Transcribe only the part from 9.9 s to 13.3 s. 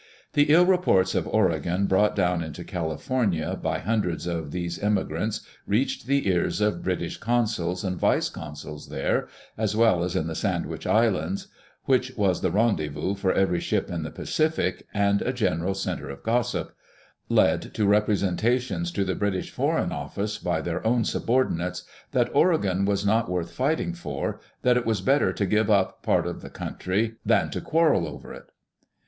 as in the Sandwich Islands— which was the rendezvous